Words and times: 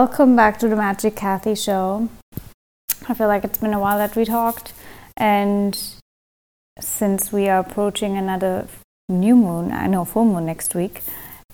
Welcome 0.00 0.34
back 0.34 0.58
to 0.60 0.66
the 0.66 0.76
Magic 0.76 1.14
Kathi 1.14 1.54
show. 1.54 2.08
I 3.06 3.12
feel 3.12 3.28
like 3.28 3.44
it's 3.44 3.58
been 3.58 3.74
a 3.74 3.78
while 3.78 3.98
that 3.98 4.16
we 4.16 4.24
talked, 4.24 4.72
and 5.18 5.78
since 6.78 7.30
we 7.30 7.50
are 7.50 7.60
approaching 7.60 8.16
another 8.16 8.66
new 9.10 9.36
moon, 9.36 9.70
I 9.72 9.88
know 9.88 10.06
full 10.06 10.24
moon 10.24 10.46
next 10.46 10.74
week, 10.74 11.02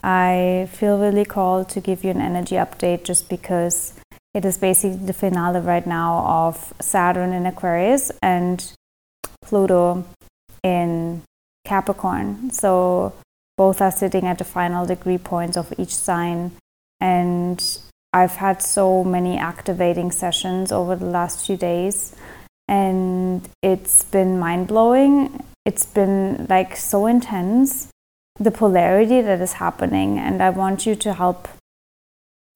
I 0.05 0.69
feel 0.70 0.96
really 0.96 1.24
called 1.24 1.69
to 1.70 1.80
give 1.80 2.05
you 2.05 2.10
an 2.10 2.20
energy 2.20 2.55
update 2.55 3.02
just 3.02 3.28
because 3.28 3.95
it 4.32 4.45
is 4.45 4.58
basically 4.58 5.05
the 5.05 5.12
finale 5.12 5.58
right 5.58 5.84
now 5.84 6.24
of 6.47 6.72
Saturn 6.80 7.33
in 7.33 7.47
Aquarius 7.47 8.12
and 8.22 8.72
Pluto 9.42 10.05
in 10.62 11.24
Capricorn. 11.64 12.52
So 12.52 13.12
both 13.56 13.80
are 13.80 13.91
sitting 13.91 14.24
at 14.24 14.38
the 14.38 14.44
final 14.44 14.86
degree 14.86 15.19
points 15.19 15.56
of 15.56 15.74
each 15.80 15.97
sign 15.97 16.52
and 17.00 17.61
I've 18.12 18.36
had 18.36 18.62
so 18.62 19.04
many 19.04 19.36
activating 19.36 20.10
sessions 20.10 20.72
over 20.72 20.96
the 20.96 21.06
last 21.06 21.46
few 21.46 21.56
days, 21.56 22.14
and 22.68 23.46
it's 23.62 24.04
been 24.04 24.38
mind 24.38 24.68
blowing. 24.68 25.44
It's 25.64 25.84
been 25.84 26.46
like 26.48 26.77
so 26.77 27.06
intense, 27.06 27.88
the 28.38 28.50
polarity 28.50 29.20
that 29.20 29.40
is 29.40 29.54
happening, 29.54 30.18
and 30.18 30.42
I 30.42 30.50
want 30.50 30.86
you 30.86 30.94
to 30.94 31.14
help. 31.14 31.48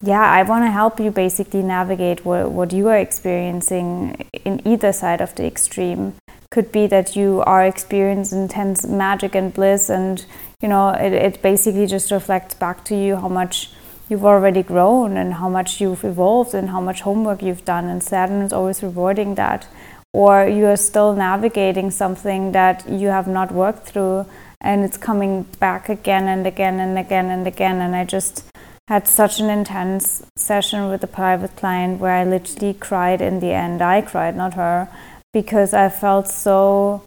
Yeah, 0.03 0.23
I 0.23 0.43
want 0.45 0.65
to 0.65 0.71
help 0.71 0.99
you 0.99 1.11
basically 1.11 1.63
navigate 1.63 2.25
what, 2.25 2.51
what 2.51 2.73
you 2.73 2.89
are 2.89 2.97
experiencing 2.97 4.29
in 4.45 4.67
either 4.67 4.93
side 4.93 5.21
of 5.21 5.35
the 5.35 5.45
extreme. 5.45 6.15
Could 6.51 6.73
be 6.73 6.87
that 6.87 7.17
you 7.17 7.43
are 7.47 7.65
experiencing 7.65 8.43
intense 8.43 8.87
magic 8.87 9.35
and 9.35 9.53
bliss, 9.53 9.91
and 9.91 10.25
you 10.63 10.69
know, 10.69 10.89
it, 10.91 11.13
it 11.13 11.43
basically 11.43 11.87
just 11.87 12.11
reflects 12.11 12.55
back 12.55 12.85
to 12.87 12.97
you 12.97 13.17
how 13.17 13.29
much 13.29 13.71
you've 14.11 14.25
already 14.25 14.63
grown 14.63 15.17
and 15.17 15.35
how 15.35 15.49
much 15.49 15.81
you've 15.81 16.05
evolved 16.05 16.53
and 16.53 16.69
how 16.69 16.81
much 16.81 17.01
homework 17.03 17.43
you've 17.43 17.65
done. 17.65 17.87
And 17.87 18.03
Saturn 18.03 18.43
is 18.43 18.53
always 18.53 18.83
rewarding 18.83 19.37
that. 19.37 19.67
Or 20.13 20.47
you 20.47 20.67
are 20.67 20.77
still 20.77 21.15
navigating 21.15 21.93
something 21.93 22.51
that 22.53 22.87
you 22.89 23.09
have 23.09 23.29
not 23.29 23.53
worked 23.53 23.87
through 23.87 24.27
and 24.61 24.85
it's 24.85 24.97
coming 24.97 25.45
back 25.61 25.89
again 25.89 26.27
and 26.27 26.47
again 26.47 26.81
and 26.81 26.99
again 26.99 27.31
and 27.31 27.47
again. 27.47 27.81
And 27.81 27.95
I 27.95 28.05
just 28.05 28.45
had 28.89 29.07
such 29.07 29.39
an 29.39 29.49
intense 29.49 30.25
session 30.37 30.89
with 30.89 31.05
a 31.05 31.07
private 31.07 31.55
client 31.55 32.01
where 32.01 32.13
I 32.13 32.25
literally 32.25 32.75
cried 32.75 33.23
in 33.23 33.39
the 33.39 33.53
end. 33.53 33.81
I 33.81 34.03
cried, 34.03 34.37
not 34.37 34.55
her, 34.55 34.89
because 35.33 35.73
I 35.73 35.89
felt 35.89 36.27
so 36.27 37.05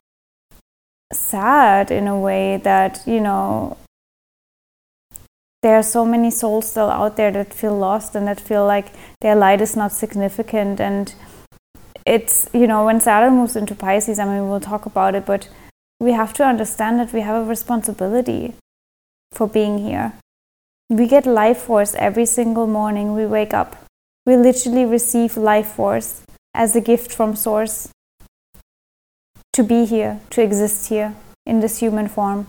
sad 1.11 1.91
in 1.91 2.07
a 2.07 2.17
way 2.17 2.55
that, 2.63 3.03
you 3.05 3.19
know, 3.19 3.77
there 5.63 5.75
are 5.75 5.83
so 5.83 6.05
many 6.05 6.29
souls 6.29 6.69
still 6.69 6.89
out 6.89 7.17
there 7.17 7.31
that 7.31 7.53
feel 7.53 7.75
lost 7.75 8.15
and 8.15 8.27
that 8.27 8.39
feel 8.39 8.65
like 8.65 8.93
their 9.21 9.35
light 9.35 9.61
is 9.61 9.75
not 9.75 9.91
significant. 9.91 10.79
And 10.79 11.15
it's 12.05 12.47
you 12.53 12.67
know 12.67 12.85
when 12.85 12.99
saturn 12.99 13.33
moves 13.33 13.55
into 13.55 13.73
pisces 13.73 14.19
i 14.19 14.25
mean 14.25 14.49
we'll 14.49 14.59
talk 14.59 14.85
about 14.85 15.15
it 15.15 15.25
but 15.25 15.47
we 16.03 16.11
have 16.11 16.33
to 16.33 16.43
understand 16.43 16.99
that 16.99 17.13
we 17.13 17.21
have 17.21 17.41
a 17.41 17.45
responsibility 17.45 18.53
for 19.31 19.47
being 19.47 19.77
here. 19.79 20.13
We 20.89 21.07
get 21.07 21.25
life 21.25 21.59
force 21.59 21.95
every 21.95 22.25
single 22.25 22.67
morning 22.67 23.13
we 23.15 23.25
wake 23.25 23.53
up. 23.53 23.77
We 24.25 24.35
literally 24.35 24.85
receive 24.85 25.37
life 25.37 25.67
force 25.67 26.23
as 26.53 26.75
a 26.75 26.81
gift 26.81 27.11
from 27.11 27.35
source 27.35 27.89
to 29.53 29.63
be 29.63 29.85
here 29.85 30.19
to 30.31 30.41
exist 30.41 30.89
here 30.89 31.15
in 31.45 31.61
this 31.61 31.77
human 31.77 32.07
form 32.07 32.47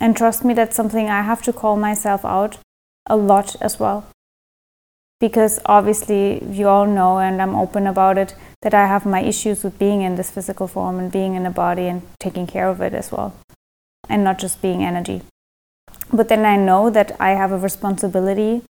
and 0.00 0.16
trust 0.16 0.44
me, 0.44 0.54
that's 0.54 0.74
something 0.74 1.08
I 1.08 1.22
have 1.22 1.42
to 1.42 1.52
call 1.52 1.76
myself 1.76 2.24
out 2.24 2.58
a 3.06 3.16
lot 3.16 3.54
as 3.60 3.78
well. 3.78 4.06
Because 5.20 5.60
obviously, 5.66 6.42
you 6.44 6.66
all 6.66 6.86
know, 6.86 7.18
and 7.18 7.42
I'm 7.42 7.54
open 7.54 7.86
about 7.86 8.16
it, 8.16 8.34
that 8.62 8.72
I 8.72 8.86
have 8.86 9.04
my 9.04 9.20
issues 9.20 9.62
with 9.62 9.78
being 9.78 10.00
in 10.00 10.16
this 10.16 10.30
physical 10.30 10.66
form 10.66 10.98
and 10.98 11.12
being 11.12 11.34
in 11.34 11.44
a 11.44 11.50
body 11.50 11.86
and 11.86 12.02
taking 12.18 12.46
care 12.46 12.68
of 12.68 12.80
it 12.80 12.94
as 12.94 13.12
well, 13.12 13.34
and 14.08 14.24
not 14.24 14.38
just 14.38 14.62
being 14.62 14.82
energy. 14.82 15.20
But 16.12 16.28
then 16.28 16.46
I 16.46 16.56
know 16.56 16.88
that 16.90 17.14
I 17.20 17.30
have 17.30 17.52
a 17.52 17.58
responsibility 17.58 18.62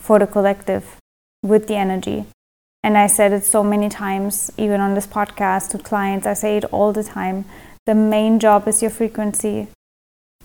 for 0.00 0.18
the 0.18 0.26
collective 0.26 0.96
with 1.42 1.68
the 1.68 1.76
energy. 1.76 2.24
And 2.82 2.98
I 2.98 3.06
said 3.06 3.32
it 3.32 3.44
so 3.44 3.62
many 3.62 3.88
times, 3.88 4.50
even 4.56 4.80
on 4.80 4.94
this 4.94 5.06
podcast 5.06 5.70
to 5.70 5.78
clients, 5.78 6.26
I 6.26 6.34
say 6.34 6.56
it 6.56 6.64
all 6.66 6.92
the 6.92 7.04
time. 7.04 7.44
The 7.86 7.94
main 7.94 8.38
job 8.38 8.66
is 8.68 8.82
your 8.82 8.90
frequency. 8.90 9.68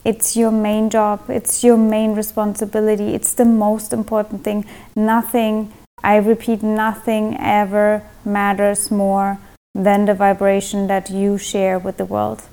It's 0.05 0.37
your 0.37 0.51
main 0.51 0.89
job, 0.89 1.29
it's 1.29 1.63
your 1.63 1.77
main 1.77 2.13
responsibility, 2.13 3.13
it's 3.13 3.33
the 3.33 3.45
most 3.45 3.91
important 3.91 4.43
thing. 4.43 4.65
Nothing, 4.95 5.73
I 6.03 6.15
repeat, 6.17 6.63
nothing 6.63 7.35
ever 7.37 8.03
matters 8.23 8.89
more 8.89 9.39
than 9.75 10.05
the 10.05 10.13
vibration 10.13 10.87
that 10.87 11.09
you 11.09 11.37
share 11.37 11.77
with 11.77 11.97
the 11.97 12.05
world. 12.05 12.43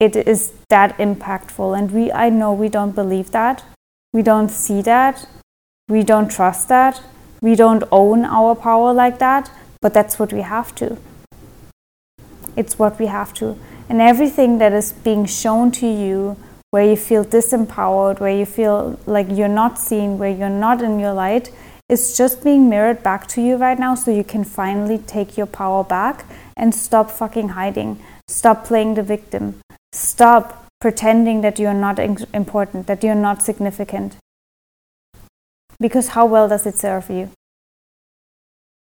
It 0.00 0.16
is 0.16 0.52
that 0.68 0.96
impactful, 0.98 1.78
and 1.78 1.90
we 1.90 2.10
I 2.12 2.30
know 2.30 2.52
we 2.52 2.68
don't 2.68 2.94
believe 2.94 3.30
that, 3.32 3.64
we 4.12 4.22
don't 4.22 4.50
see 4.50 4.82
that, 4.82 5.26
we 5.88 6.02
don't 6.02 6.30
trust 6.30 6.68
that, 6.68 7.02
we 7.42 7.54
don't 7.54 7.84
own 7.92 8.24
our 8.24 8.54
power 8.54 8.92
like 8.92 9.18
that, 9.18 9.50
but 9.82 9.92
that's 9.92 10.18
what 10.18 10.32
we 10.32 10.40
have 10.40 10.74
to. 10.76 10.96
It's 12.56 12.78
what 12.78 12.98
we 12.98 13.06
have 13.06 13.34
to. 13.34 13.58
And 13.88 14.00
everything 14.00 14.58
that 14.58 14.72
is 14.72 14.92
being 14.92 15.26
shown 15.26 15.70
to 15.72 15.86
you, 15.86 16.36
where 16.70 16.84
you 16.84 16.96
feel 16.96 17.24
disempowered, 17.24 18.18
where 18.20 18.36
you 18.36 18.44
feel 18.44 18.98
like 19.06 19.26
you're 19.30 19.48
not 19.48 19.78
seen, 19.78 20.18
where 20.18 20.30
you're 20.30 20.48
not 20.48 20.82
in 20.82 20.98
your 20.98 21.12
light, 21.12 21.52
is 21.88 22.16
just 22.16 22.42
being 22.42 22.68
mirrored 22.68 23.02
back 23.02 23.28
to 23.28 23.40
you 23.40 23.56
right 23.56 23.78
now 23.78 23.94
so 23.94 24.10
you 24.10 24.24
can 24.24 24.42
finally 24.42 24.98
take 24.98 25.36
your 25.36 25.46
power 25.46 25.84
back 25.84 26.24
and 26.56 26.74
stop 26.74 27.10
fucking 27.10 27.50
hiding. 27.50 28.02
Stop 28.26 28.64
playing 28.64 28.94
the 28.94 29.02
victim. 29.02 29.60
Stop 29.92 30.66
pretending 30.80 31.40
that 31.42 31.58
you're 31.58 31.72
not 31.72 31.98
important, 32.00 32.88
that 32.88 33.04
you're 33.04 33.14
not 33.14 33.40
significant. 33.42 34.16
Because 35.78 36.08
how 36.08 36.26
well 36.26 36.48
does 36.48 36.66
it 36.66 36.76
serve 36.76 37.08
you? 37.08 37.30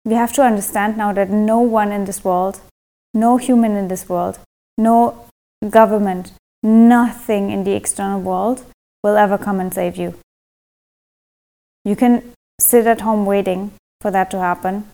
We 0.05 0.15
have 0.15 0.33
to 0.33 0.43
understand 0.43 0.97
now 0.97 1.13
that 1.13 1.31
no 1.31 1.61
one 1.61 1.93
in 1.93 2.07
this 2.07 2.25
world, 2.25 2.61
no 3.15 3.37
human 3.37 3.77
in 3.77 3.89
this 3.89 4.09
world, 4.09 4.41
no 4.81 5.27
government, 5.69 6.33
nothing 6.63 7.51
in 7.51 7.65
the 7.65 7.73
external 7.73 8.21
world 8.21 8.65
will 9.03 9.17
ever 9.17 9.37
come 9.37 9.61
and 9.61 9.73
save 9.73 9.97
you. 9.97 10.15
You 11.85 11.97
can 11.97 12.33
sit 12.59 12.87
at 12.87 13.03
home 13.03 13.27
waiting 13.27 13.73
for 14.01 14.11
that 14.11 14.31
to 14.31 14.39
happen, 14.39 14.89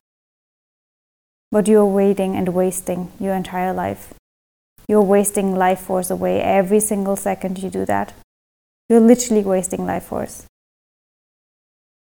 but 1.53 1.69
you're 1.69 1.87
waiting 1.87 2.35
and 2.35 2.49
wasting 2.49 3.13
your 3.21 3.35
entire 3.35 3.73
life. 3.73 4.13
You're 4.89 5.03
wasting 5.03 5.55
life 5.55 5.81
force 5.81 6.11
away 6.11 6.41
every 6.41 6.81
single 6.81 7.17
second 7.17 7.63
you 7.63 7.71
do 7.71 7.85
that. 7.87 8.13
You're 8.89 9.01
literally 9.01 9.43
wasting 9.43 9.87
life 9.87 10.05
force. 10.05 10.45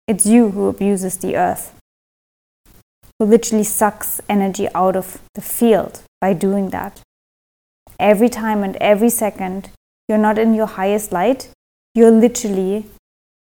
It's 0.08 0.26
you 0.26 0.50
who 0.50 0.68
abuses 0.68 1.16
the 1.18 1.36
earth, 1.36 1.74
who 3.18 3.24
literally 3.26 3.64
sucks 3.64 4.20
energy 4.28 4.68
out 4.74 4.96
of 4.96 5.22
the 5.34 5.42
field 5.42 6.02
by 6.20 6.32
doing 6.34 6.70
that 6.70 7.00
every 8.02 8.28
time 8.28 8.62
and 8.62 8.76
every 8.76 9.08
second 9.08 9.70
you're 10.08 10.18
not 10.18 10.38
in 10.38 10.52
your 10.52 10.66
highest 10.66 11.12
light, 11.12 11.48
you're 11.94 12.10
literally 12.10 12.84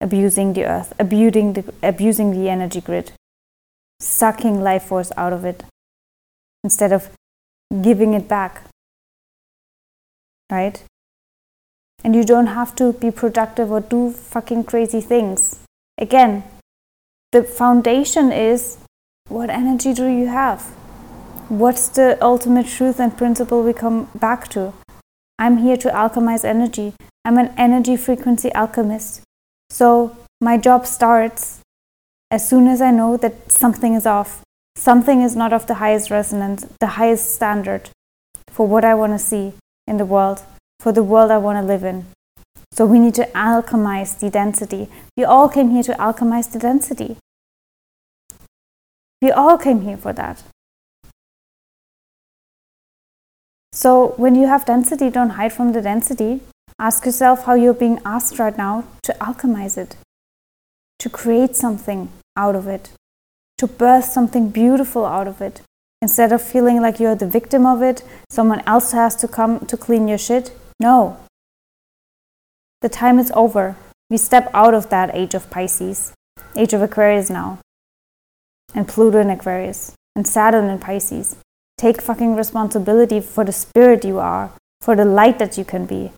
abusing 0.00 0.52
the 0.52 0.64
earth, 0.64 0.92
abusing 0.98 1.52
the, 1.54 1.64
abusing 1.82 2.30
the 2.30 2.48
energy 2.48 2.80
grid, 2.80 3.12
sucking 4.00 4.60
life 4.62 4.84
force 4.84 5.10
out 5.16 5.32
of 5.32 5.44
it 5.44 5.64
instead 6.62 6.92
of 6.92 7.10
giving 7.82 8.14
it 8.14 8.28
back. 8.28 8.62
Right? 10.50 10.82
And 12.04 12.14
you 12.14 12.24
don't 12.24 12.46
have 12.46 12.76
to 12.76 12.92
be 12.92 13.10
productive 13.10 13.70
or 13.72 13.80
do 13.80 14.12
fucking 14.12 14.64
crazy 14.64 15.00
things. 15.00 15.58
Again, 15.98 16.44
the 17.32 17.42
foundation 17.42 18.30
is 18.30 18.78
what 19.28 19.50
energy 19.50 19.92
do 19.92 20.06
you 20.06 20.28
have? 20.28 20.72
What's 21.48 21.88
the 21.88 22.18
ultimate 22.20 22.66
truth 22.66 22.98
and 23.00 23.16
principle 23.16 23.62
we 23.62 23.72
come 23.72 24.08
back 24.14 24.48
to? 24.48 24.72
I'm 25.38 25.58
here 25.58 25.76
to 25.76 25.90
alchemize 25.90 26.44
energy. 26.44 26.94
I'm 27.24 27.38
an 27.38 27.52
energy 27.56 27.96
frequency 27.96 28.52
alchemist. 28.52 29.22
So 29.70 30.16
my 30.40 30.56
job 30.56 30.86
starts 30.86 31.60
as 32.30 32.48
soon 32.48 32.66
as 32.66 32.80
I 32.80 32.90
know 32.90 33.16
that 33.16 33.52
something 33.52 33.94
is 33.94 34.06
off. 34.06 34.42
Something 34.76 35.22
is 35.22 35.34
not 35.36 35.52
of 35.52 35.66
the 35.66 35.74
highest 35.74 36.10
resonance, 36.10 36.66
the 36.80 36.98
highest 36.98 37.34
standard 37.34 37.90
for 38.48 38.66
what 38.66 38.84
I 38.84 38.94
want 38.94 39.12
to 39.12 39.18
see 39.18 39.54
in 39.86 39.96
the 39.96 40.04
world, 40.04 40.42
for 40.80 40.92
the 40.92 41.02
world 41.02 41.30
I 41.30 41.38
want 41.38 41.58
to 41.58 41.66
live 41.66 41.84
in. 41.84 42.06
So 42.72 42.84
we 42.84 42.98
need 42.98 43.14
to 43.14 43.26
alchemize 43.34 44.18
the 44.18 44.30
density. 44.30 44.88
We 45.16 45.24
all 45.24 45.48
came 45.48 45.70
here 45.70 45.82
to 45.84 45.94
alchemize 45.94 46.52
the 46.52 46.58
density. 46.58 47.16
We 49.22 49.30
all 49.30 49.56
came 49.56 49.80
here 49.82 49.96
for 49.96 50.12
that. 50.12 50.42
So 53.76 54.14
when 54.16 54.34
you 54.34 54.46
have 54.46 54.64
density, 54.64 55.10
don't 55.10 55.36
hide 55.36 55.52
from 55.52 55.72
the 55.72 55.82
density. 55.82 56.40
Ask 56.78 57.04
yourself 57.04 57.44
how 57.44 57.54
you're 57.54 57.74
being 57.74 58.00
asked 58.06 58.38
right 58.38 58.56
now 58.56 58.84
to 59.02 59.12
alchemize 59.20 59.76
it. 59.76 59.96
to 60.98 61.10
create 61.10 61.54
something 61.56 62.08
out 62.36 62.56
of 62.56 62.66
it, 62.66 62.90
to 63.58 63.66
birth 63.66 64.04
something 64.04 64.50
beautiful 64.50 65.04
out 65.04 65.28
of 65.28 65.40
it. 65.40 65.60
Instead 66.02 66.32
of 66.32 66.42
feeling 66.42 66.80
like 66.80 67.00
you're 67.00 67.14
the 67.14 67.26
victim 67.26 67.64
of 67.64 67.82
it, 67.82 68.02
someone 68.30 68.62
else 68.66 68.92
has 68.92 69.16
to 69.16 69.28
come 69.28 69.64
to 69.66 69.76
clean 69.76 70.08
your 70.08 70.18
shit. 70.18 70.52
No. 70.80 71.16
The 72.82 72.88
time 72.88 73.18
is 73.18 73.32
over. 73.34 73.76
We 74.10 74.16
step 74.18 74.50
out 74.52 74.74
of 74.74 74.90
that 74.90 75.14
age 75.14 75.34
of 75.34 75.50
Pisces, 75.50 76.12
age 76.54 76.72
of 76.74 76.82
Aquarius 76.82 77.30
now, 77.30 77.58
and 78.74 78.86
Pluto 78.86 79.20
in 79.20 79.30
Aquarius, 79.30 79.92
and 80.14 80.26
Saturn 80.26 80.68
in 80.68 80.78
Pisces. 80.78 81.36
Take 81.78 82.00
fucking 82.00 82.34
responsibility 82.36 83.20
for 83.20 83.44
the 83.44 83.52
spirit 83.52 84.04
you 84.04 84.18
are, 84.18 84.52
for 84.80 84.96
the 84.96 85.04
light 85.04 85.38
that 85.38 85.58
you 85.58 85.64
can 85.64 85.84
be. 85.86 86.12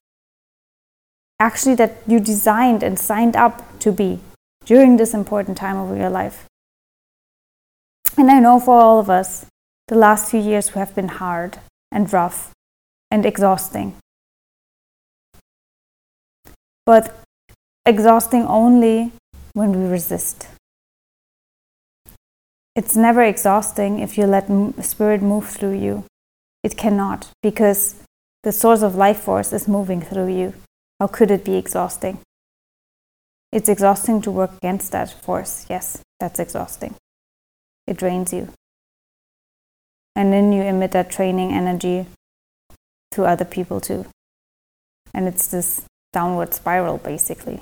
Actually, 1.40 1.75
that 1.76 1.99
you 2.06 2.20
designed 2.20 2.82
and 2.82 2.99
signed 2.99 3.37
up 3.37 3.78
to 3.81 3.93
be 3.93 4.20
during 4.64 4.96
this 4.96 5.14
important 5.14 5.56
time 5.56 5.76
of 5.76 5.96
your 5.96 6.10
life. 6.10 6.44
And 8.16 8.31
I 8.31 8.40
know 8.40 8.58
for 8.60 8.81
all 8.81 8.99
of 8.99 9.08
us, 9.08 9.46
the 9.87 9.94
last 9.94 10.31
few 10.31 10.40
years 10.40 10.69
have 10.70 10.94
been 10.94 11.08
hard 11.08 11.58
and 11.90 12.12
rough 12.12 12.50
and 13.11 13.25
exhausting. 13.25 13.96
But 16.84 17.14
exhausting 17.87 18.44
only 18.44 19.12
when 19.54 19.72
we 19.72 19.88
resist. 19.88 20.49
It's 22.78 22.94
never 22.94 23.25
exhausting 23.25 23.98
if 23.98 24.16
you 24.16 24.25
let 24.25 24.46
spirit 24.84 25.20
move 25.20 25.48
through 25.48 25.76
you. 25.80 26.04
It 26.62 26.76
cannot, 26.76 27.26
because 27.42 27.96
the 28.44 28.52
source 28.52 28.82
of 28.82 28.94
life 28.94 29.19
force 29.19 29.52
is 29.52 29.66
moving 29.66 30.00
through 30.00 30.28
you. 30.28 30.54
How 31.00 31.08
could 31.08 31.32
it 31.32 31.44
be 31.44 31.56
exhausting? 31.56 32.20
It's 33.50 33.69
exhausting 33.69 34.22
to 34.22 34.30
work 34.30 34.52
against 34.58 34.92
that 34.92 35.10
force. 35.10 35.66
Yes, 35.69 36.02
that's 36.20 36.38
exhausting. 36.38 36.94
It 37.88 37.96
drains 37.96 38.32
you. 38.32 38.48
And 40.14 40.32
then 40.32 40.52
you 40.52 40.62
emit 40.62 40.92
that 40.92 41.10
training 41.10 41.50
energy 41.50 42.06
to 43.10 43.25
other 43.25 43.44
people 43.44 43.80
too. 43.80 44.06
And 45.12 45.26
it's 45.26 45.48
this 45.48 45.82
downward 46.12 46.54
spiral 46.54 46.98
basically. 46.98 47.58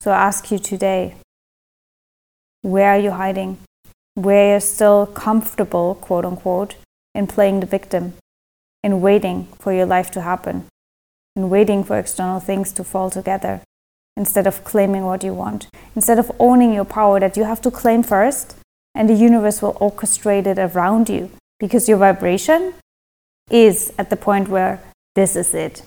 So 0.00 0.10
I 0.10 0.16
ask 0.16 0.50
you 0.50 0.58
today 0.58 1.14
where 2.66 2.90
are 2.90 2.98
you 2.98 3.12
hiding? 3.12 3.58
Where 4.14 4.50
you're 4.50 4.60
still 4.60 5.06
comfortable, 5.06 5.94
quote 5.94 6.24
unquote, 6.24 6.74
in 7.14 7.28
playing 7.28 7.60
the 7.60 7.66
victim, 7.66 8.14
in 8.82 9.00
waiting 9.00 9.48
for 9.60 9.72
your 9.72 9.86
life 9.86 10.10
to 10.12 10.20
happen, 10.22 10.64
in 11.36 11.48
waiting 11.48 11.84
for 11.84 11.96
external 11.96 12.40
things 12.40 12.72
to 12.72 12.82
fall 12.82 13.08
together, 13.08 13.60
instead 14.16 14.48
of 14.48 14.64
claiming 14.64 15.04
what 15.04 15.22
you 15.22 15.32
want, 15.32 15.68
instead 15.94 16.18
of 16.18 16.32
owning 16.40 16.72
your 16.72 16.84
power 16.84 17.20
that 17.20 17.36
you 17.36 17.44
have 17.44 17.60
to 17.60 17.70
claim 17.70 18.02
first, 18.02 18.56
and 18.96 19.08
the 19.08 19.14
universe 19.14 19.62
will 19.62 19.74
orchestrate 19.74 20.46
it 20.46 20.58
around 20.58 21.08
you 21.08 21.30
because 21.60 21.88
your 21.88 21.98
vibration 21.98 22.74
is 23.48 23.92
at 23.96 24.10
the 24.10 24.16
point 24.16 24.48
where 24.48 24.80
this 25.14 25.36
is 25.36 25.54
it, 25.54 25.82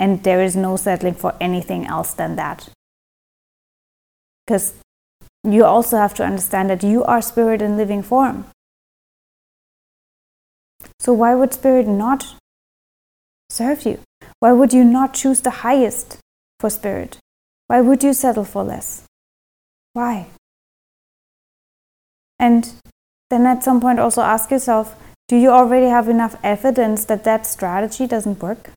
and 0.00 0.24
there 0.24 0.42
is 0.42 0.56
no 0.56 0.76
settling 0.76 1.14
for 1.14 1.32
anything 1.40 1.86
else 1.86 2.12
than 2.14 2.34
that. 2.34 2.68
Because 4.44 4.74
you 5.44 5.64
also 5.64 5.96
have 5.96 6.14
to 6.14 6.24
understand 6.24 6.70
that 6.70 6.82
you 6.82 7.04
are 7.04 7.20
spirit 7.20 7.60
in 7.60 7.76
living 7.76 8.02
form. 8.02 8.46
So, 10.98 11.12
why 11.12 11.34
would 11.34 11.52
spirit 11.52 11.86
not 11.86 12.34
serve 13.50 13.84
you? 13.84 14.00
Why 14.40 14.52
would 14.52 14.72
you 14.72 14.84
not 14.84 15.14
choose 15.14 15.40
the 15.40 15.64
highest 15.64 16.18
for 16.60 16.70
spirit? 16.70 17.18
Why 17.66 17.80
would 17.80 18.02
you 18.02 18.12
settle 18.12 18.44
for 18.44 18.64
less? 18.64 19.04
Why? 19.92 20.28
And 22.38 22.72
then 23.30 23.46
at 23.46 23.62
some 23.62 23.80
point 23.80 24.00
also 24.00 24.22
ask 24.22 24.50
yourself 24.50 24.96
do 25.26 25.36
you 25.36 25.50
already 25.50 25.86
have 25.86 26.08
enough 26.08 26.36
evidence 26.42 27.06
that 27.06 27.24
that 27.24 27.46
strategy 27.46 28.06
doesn't 28.06 28.42
work? 28.42 28.70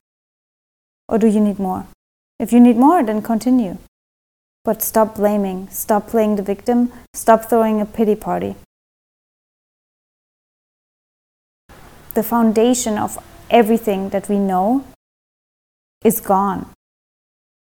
Or 1.08 1.18
do 1.18 1.26
you 1.26 1.40
need 1.40 1.58
more? 1.58 1.86
If 2.38 2.52
you 2.52 2.60
need 2.60 2.76
more, 2.76 3.02
then 3.02 3.20
continue. 3.20 3.76
But 4.68 4.82
stop 4.82 5.14
blaming, 5.14 5.70
stop 5.70 6.08
playing 6.08 6.36
the 6.36 6.42
victim, 6.42 6.92
stop 7.14 7.46
throwing 7.48 7.80
a 7.80 7.86
pity 7.86 8.14
party. 8.14 8.54
The 12.12 12.22
foundation 12.22 12.98
of 12.98 13.16
everything 13.48 14.10
that 14.10 14.28
we 14.28 14.36
know 14.36 14.84
is 16.04 16.20
gone. 16.20 16.66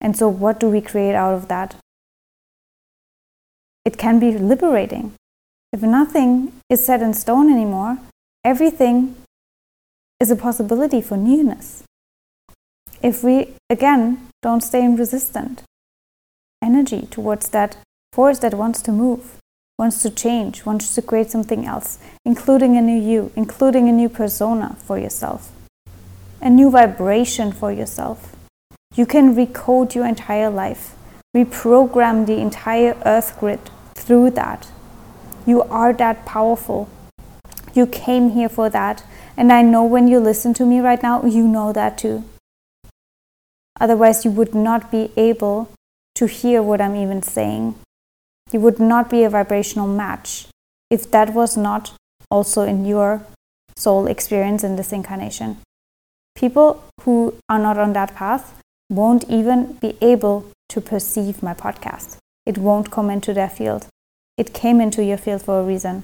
And 0.01 0.17
so, 0.17 0.27
what 0.29 0.59
do 0.59 0.67
we 0.67 0.81
create 0.81 1.13
out 1.13 1.35
of 1.35 1.47
that? 1.49 1.75
It 3.85 3.99
can 3.99 4.19
be 4.19 4.31
liberating. 4.31 5.13
If 5.71 5.83
nothing 5.83 6.53
is 6.71 6.83
set 6.83 7.03
in 7.03 7.13
stone 7.13 7.51
anymore, 7.51 7.99
everything 8.43 9.15
is 10.19 10.31
a 10.31 10.35
possibility 10.35 11.01
for 11.01 11.17
newness. 11.17 11.83
If 13.03 13.23
we, 13.23 13.53
again, 13.69 14.27
don't 14.41 14.61
stay 14.61 14.83
in 14.83 14.95
resistance 14.95 15.61
energy 16.61 17.07
towards 17.11 17.49
that 17.49 17.77
force 18.13 18.39
that 18.39 18.53
wants 18.53 18.81
to 18.83 18.91
move, 18.91 19.37
wants 19.77 20.01
to 20.01 20.09
change, 20.09 20.65
wants 20.65 20.93
to 20.95 21.01
create 21.01 21.31
something 21.31 21.65
else, 21.65 21.99
including 22.25 22.75
a 22.75 22.81
new 22.81 22.99
you, 22.99 23.31
including 23.35 23.87
a 23.87 23.91
new 23.91 24.09
persona 24.09 24.75
for 24.79 24.97
yourself, 24.99 25.51
a 26.41 26.49
new 26.49 26.69
vibration 26.69 27.51
for 27.51 27.71
yourself. 27.71 28.35
You 28.95 29.05
can 29.05 29.35
recode 29.35 29.95
your 29.95 30.05
entire 30.05 30.49
life, 30.49 30.95
reprogram 31.35 32.25
the 32.25 32.39
entire 32.39 32.97
earth 33.05 33.39
grid 33.39 33.59
through 33.95 34.31
that. 34.31 34.67
You 35.45 35.61
are 35.63 35.93
that 35.93 36.25
powerful. 36.25 36.89
You 37.73 37.85
came 37.87 38.31
here 38.31 38.49
for 38.49 38.69
that. 38.69 39.03
And 39.37 39.53
I 39.53 39.61
know 39.61 39.83
when 39.85 40.07
you 40.07 40.19
listen 40.19 40.53
to 40.55 40.65
me 40.65 40.79
right 40.79 41.01
now, 41.01 41.23
you 41.23 41.47
know 41.47 41.71
that 41.71 41.97
too. 41.97 42.25
Otherwise, 43.79 44.25
you 44.25 44.31
would 44.31 44.53
not 44.53 44.91
be 44.91 45.11
able 45.15 45.69
to 46.19 46.25
hear 46.25 46.61
what 46.61 46.81
I'm 46.81 46.97
even 46.97 47.21
saying. 47.21 47.75
You 48.51 48.59
would 48.59 48.77
not 48.77 49.09
be 49.09 49.23
a 49.23 49.29
vibrational 49.29 49.87
match 49.87 50.47
if 50.89 51.09
that 51.11 51.33
was 51.33 51.55
not 51.55 51.93
also 52.29 52.63
in 52.63 52.83
your 52.85 53.25
soul 53.77 54.05
experience 54.05 54.61
in 54.61 54.75
this 54.75 54.91
incarnation. 54.91 55.59
People 56.35 56.83
who 57.03 57.35
are 57.47 57.59
not 57.59 57.77
on 57.77 57.93
that 57.93 58.15
path 58.15 58.53
won't 58.89 59.29
even 59.29 59.73
be 59.73 59.97
able 60.01 60.51
to 60.67 60.81
perceive 60.81 61.41
my 61.41 61.53
podcast. 61.53 62.17
It 62.45 62.57
won't 62.57 62.91
come 62.91 63.09
into 63.09 63.33
their 63.33 63.49
field. 63.49 63.87
It 64.37 64.53
came 64.53 64.81
into 64.81 65.01
your 65.01 65.17
field 65.17 65.41
for 65.43 65.61
a 65.61 65.63
reason. 65.63 66.03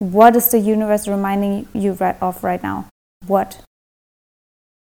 What 0.00 0.34
is 0.34 0.50
the 0.50 0.58
universe 0.58 1.06
reminding 1.06 1.68
you 1.72 1.96
of 2.20 2.42
right 2.42 2.62
now? 2.62 2.86
What? 3.28 3.60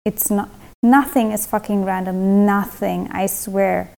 It's 0.05 0.31
not, 0.31 0.49
nothing 0.81 1.33
is 1.33 1.45
fucking 1.45 1.83
random. 1.83 2.45
Nothing, 2.45 3.09
I 3.11 3.25
swear 3.25 3.91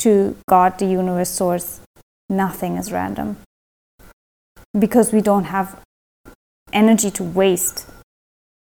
to 0.00 0.36
God, 0.48 0.78
the 0.78 0.86
universe 0.86 1.30
source, 1.30 1.80
nothing 2.28 2.76
is 2.76 2.92
random. 2.92 3.38
Because 4.78 5.12
we 5.12 5.20
don't 5.20 5.44
have 5.44 5.80
energy 6.72 7.10
to 7.12 7.24
waste 7.24 7.86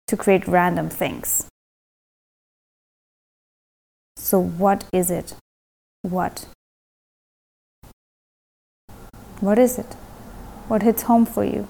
to 0.07 0.17
create 0.17 0.49
random 0.49 0.89
things. 0.89 1.47
So, 4.17 4.41
what 4.41 4.85
is 4.93 5.11
it? 5.11 5.35
What? 6.03 6.47
What 9.41 9.59
is 9.59 9.79
it? 9.79 9.95
What 10.69 10.83
hits 10.83 11.03
home 11.03 11.27
for 11.27 11.45
you? 11.45 11.69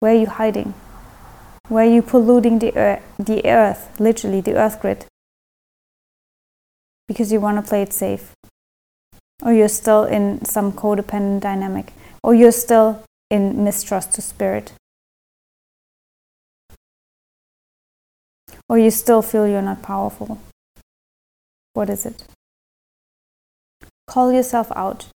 Where 0.00 0.14
are 0.14 0.18
you 0.18 0.26
hiding? 0.26 0.74
Where 1.68 1.86
are 1.86 1.90
you 1.90 2.02
polluting 2.02 2.58
the 2.58 2.76
earth, 2.76 3.02
the 3.18 3.44
earth, 3.46 3.98
literally 3.98 4.40
the 4.40 4.54
earth 4.54 4.80
grid? 4.80 5.06
Because 7.08 7.32
you 7.32 7.40
want 7.40 7.62
to 7.62 7.68
play 7.68 7.82
it 7.82 7.92
safe 7.92 8.34
or 9.44 9.52
you're 9.52 9.68
still 9.68 10.04
in 10.04 10.44
some 10.44 10.72
codependent 10.72 11.40
dynamic, 11.40 11.92
or 12.22 12.34
you're 12.34 12.50
still 12.50 13.02
in 13.30 13.62
mistrust 13.62 14.14
to 14.14 14.22
spirit, 14.22 14.72
or 18.68 18.78
you 18.78 18.90
still 18.90 19.22
feel 19.22 19.46
you're 19.46 19.62
not 19.62 19.82
powerful. 19.82 20.40
What 21.74 21.90
is 21.90 22.06
it? 22.06 22.24
Call 24.06 24.32
yourself 24.32 24.72
out. 24.74 25.06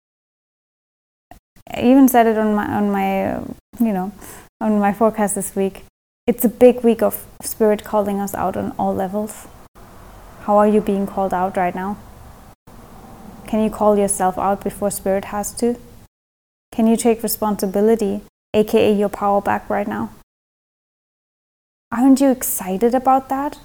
I 1.71 1.83
even 1.83 2.09
said 2.09 2.27
it 2.27 2.39
on 2.39 2.55
my 2.55 2.67
on 2.67 2.91
my 2.91 3.39
you 3.79 3.93
know 3.93 4.13
on 4.61 4.79
my 4.79 4.93
forecast 4.93 5.35
this 5.35 5.55
week. 5.55 5.85
It's 6.27 6.45
a 6.45 6.49
big 6.49 6.83
week 6.83 7.03
of 7.03 7.27
spirit 7.43 7.85
calling 7.85 8.21
us 8.21 8.35
out 8.35 8.57
on 8.57 8.73
all 8.79 8.95
levels. 8.95 9.49
How 10.43 10.57
are 10.59 10.69
you 10.69 10.81
being 10.81 11.07
called 11.07 11.33
out 11.33 11.57
right 11.57 11.75
now? 11.75 11.97
Can 13.49 13.65
you 13.65 13.71
call 13.71 13.99
yourself 13.99 14.39
out 14.39 14.63
before 14.63 14.91
Spirit 14.91 15.25
has 15.35 15.53
to? 15.55 15.75
Can 16.71 16.87
you 16.87 16.97
take 16.97 17.23
responsibility, 17.23 18.21
aka 18.53 18.93
your 18.93 19.09
power 19.09 19.41
back 19.41 19.69
right 19.71 19.89
now? 19.89 20.11
Aren't 21.91 22.21
you 22.21 22.31
excited 22.31 22.95
about 22.95 23.31
that? 23.31 23.59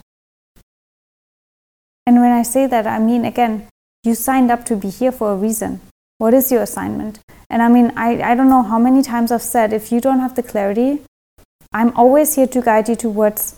And 2.08 2.22
when 2.22 2.32
I 2.32 2.44
say 2.44 2.66
that, 2.66 2.88
I 2.88 3.00
mean, 3.00 3.26
again, 3.26 3.68
You 4.06 4.16
signed 4.16 4.52
up 4.52 4.66
to 4.66 4.76
be 4.76 4.90
here 4.90 5.14
for 5.14 5.32
a 5.32 5.36
reason. 5.36 5.80
What 6.18 6.34
is 6.34 6.52
your 6.52 6.62
assignment? 6.62 7.20
And 7.50 7.62
I 7.62 7.70
mean, 7.70 7.94
I, 7.96 8.22
I 8.22 8.36
don't 8.36 8.50
know 8.50 8.62
how 8.62 8.78
many 8.78 9.02
times 9.02 9.32
I've 9.32 9.42
said 9.42 9.72
if 9.72 9.92
you 9.94 10.02
don't 10.02 10.20
have 10.20 10.36
the 10.36 10.44
clarity, 10.44 11.02
I'm 11.72 11.96
always 11.96 12.36
here 12.36 12.48
to 12.48 12.62
guide 12.62 12.90
you 12.90 12.98
towards 12.98 13.56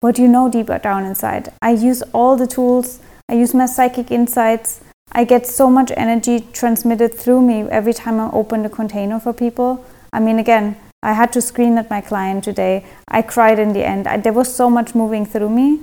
what 0.00 0.18
you 0.18 0.26
know 0.26 0.50
deeper 0.50 0.78
down 0.78 1.04
inside. 1.04 1.52
I 1.62 1.70
use 1.70 2.02
all 2.12 2.36
the 2.36 2.48
tools, 2.48 2.98
I 3.28 3.34
use 3.34 3.54
my 3.54 3.66
psychic 3.66 4.10
insights. 4.10 4.80
I 5.12 5.24
get 5.24 5.46
so 5.46 5.70
much 5.70 5.92
energy 5.96 6.40
transmitted 6.52 7.14
through 7.14 7.42
me 7.42 7.62
every 7.70 7.94
time 7.94 8.18
I 8.18 8.30
open 8.30 8.62
the 8.62 8.68
container 8.68 9.20
for 9.20 9.32
people. 9.32 9.84
I 10.12 10.20
mean, 10.20 10.38
again, 10.38 10.76
I 11.02 11.12
had 11.12 11.32
to 11.34 11.40
screen 11.40 11.78
at 11.78 11.90
my 11.90 12.00
client 12.00 12.44
today. 12.44 12.84
I 13.08 13.22
cried 13.22 13.58
in 13.58 13.72
the 13.74 13.86
end. 13.86 14.06
I, 14.06 14.16
there 14.16 14.32
was 14.32 14.54
so 14.54 14.70
much 14.70 14.94
moving 14.94 15.26
through 15.26 15.50
me 15.50 15.80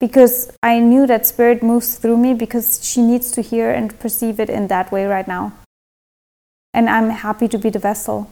because 0.00 0.52
I 0.62 0.78
knew 0.78 1.06
that 1.06 1.26
spirit 1.26 1.62
moves 1.62 1.96
through 1.96 2.18
me 2.18 2.34
because 2.34 2.84
she 2.84 3.02
needs 3.02 3.30
to 3.32 3.42
hear 3.42 3.70
and 3.70 3.98
perceive 3.98 4.38
it 4.38 4.50
in 4.50 4.68
that 4.68 4.92
way 4.92 5.06
right 5.06 5.26
now. 5.26 5.52
And 6.74 6.88
I'm 6.88 7.10
happy 7.10 7.48
to 7.48 7.58
be 7.58 7.70
the 7.70 7.78
vessel. 7.78 8.30